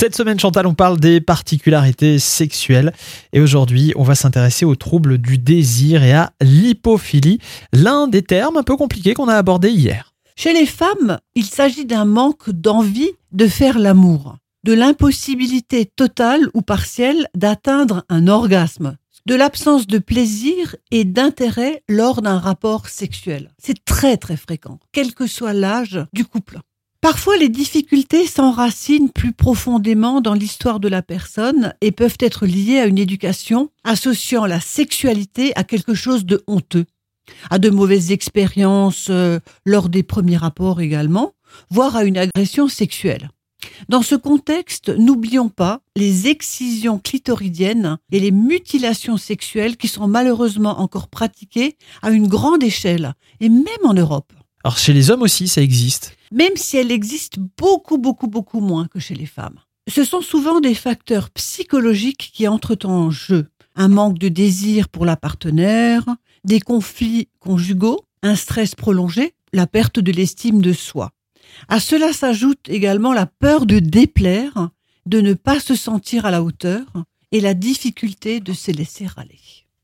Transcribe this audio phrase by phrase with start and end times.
[0.00, 2.92] Cette semaine, Chantal, on parle des particularités sexuelles.
[3.32, 7.40] Et aujourd'hui, on va s'intéresser aux troubles du désir et à l'hypophilie,
[7.72, 10.14] l'un des termes un peu compliqués qu'on a abordé hier.
[10.36, 16.62] Chez les femmes, il s'agit d'un manque d'envie de faire l'amour, de l'impossibilité totale ou
[16.62, 18.96] partielle d'atteindre un orgasme,
[19.26, 23.50] de l'absence de plaisir et d'intérêt lors d'un rapport sexuel.
[23.58, 26.60] C'est très très fréquent, quel que soit l'âge du couple.
[27.00, 32.80] Parfois, les difficultés s'enracinent plus profondément dans l'histoire de la personne et peuvent être liées
[32.80, 36.86] à une éducation associant la sexualité à quelque chose de honteux,
[37.50, 41.34] à de mauvaises expériences euh, lors des premiers rapports également,
[41.70, 43.30] voire à une agression sexuelle.
[43.88, 50.80] Dans ce contexte, n'oublions pas les excisions clitoridiennes et les mutilations sexuelles qui sont malheureusement
[50.80, 54.32] encore pratiquées à une grande échelle, et même en Europe.
[54.64, 56.17] Alors chez les hommes aussi, ça existe.
[56.32, 59.58] Même si elle existe beaucoup, beaucoup, beaucoup moins que chez les femmes.
[59.88, 63.48] Ce sont souvent des facteurs psychologiques qui entrent en jeu.
[63.74, 66.04] Un manque de désir pour la partenaire,
[66.44, 71.10] des conflits conjugaux, un stress prolongé, la perte de l'estime de soi.
[71.68, 74.70] À cela s'ajoute également la peur de déplaire,
[75.06, 76.84] de ne pas se sentir à la hauteur
[77.32, 79.38] et la difficulté de se laisser aller.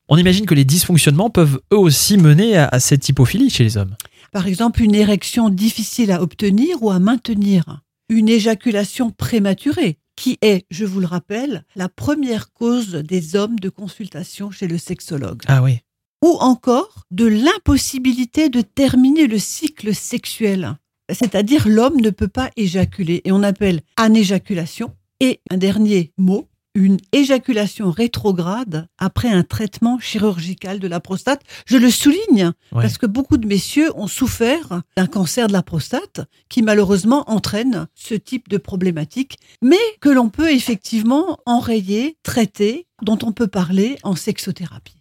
[0.08, 3.96] On imagine que les dysfonctionnements peuvent eux aussi mener à, cette hypophilie chez les hommes.
[4.34, 10.66] Par exemple, une érection difficile à obtenir ou à maintenir, une éjaculation prématurée, qui est,
[10.72, 15.42] je vous le rappelle, la première cause des hommes de consultation chez le sexologue.
[15.46, 15.78] Ah oui.
[16.24, 20.78] Ou encore de l'impossibilité de terminer le cycle sexuel.
[21.12, 24.96] C'est-à-dire l'homme ne peut pas éjaculer et on appelle anéjaculation.
[25.20, 31.42] Et un dernier mot, une éjaculation rétrograde après un traitement chirurgical de la prostate.
[31.66, 36.20] Je le souligne parce que beaucoup de messieurs ont souffert d'un cancer de la prostate
[36.48, 43.18] qui malheureusement entraîne ce type de problématique, mais que l'on peut effectivement enrayer, traiter, dont
[43.22, 44.96] on peut parler en sexothérapie.